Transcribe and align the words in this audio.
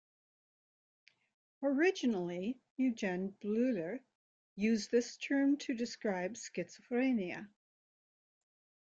Originally, 1.61 2.59
Eugen 2.75 3.37
Bleuler 3.39 3.99
used 4.55 4.89
this 4.89 5.15
term 5.17 5.57
to 5.57 5.75
describe 5.75 6.33
schizophrenia. 6.33 7.47